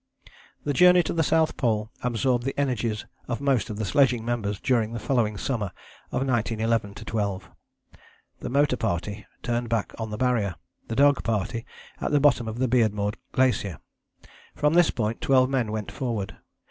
The 0.63 0.73
journey 0.73 1.03
to 1.03 1.13
the 1.13 1.21
South 1.21 1.57
Pole 1.57 1.91
absorbed 2.01 2.43
the 2.43 2.59
energies 2.59 3.05
of 3.27 3.39
most 3.39 3.69
of 3.69 3.77
the 3.77 3.85
sledging 3.85 4.25
members 4.25 4.59
during 4.59 4.93
the 4.93 4.99
following 4.99 5.37
summer 5.37 5.67
of 6.11 6.25
1911 6.25 6.95
12. 6.95 7.49
The 8.39 8.49
motor 8.49 8.77
party 8.77 9.27
turned 9.43 9.69
back 9.69 9.93
on 9.99 10.09
the 10.09 10.17
Barrier; 10.17 10.55
the 10.87 10.95
dog 10.95 11.23
party 11.23 11.67
at 11.99 12.09
the 12.09 12.19
bottom 12.19 12.47
of 12.47 12.57
the 12.57 12.67
Beardmore 12.67 13.13
Glacier. 13.31 13.77
From 14.55 14.73
this 14.73 14.89
point 14.89 15.21
twelve 15.21 15.51
men 15.51 15.71
went 15.71 15.91
forward. 15.91 16.35